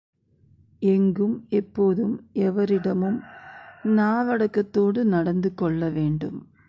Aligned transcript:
எங்கும், 0.81 1.45
எப்போதும், 1.49 2.29
எவரிடமும் 2.33 3.19
நாவடக்கத்தோடு 3.83 5.03
நடந்து 5.05 5.53
கொள்ளவேண்டும். 5.53 6.51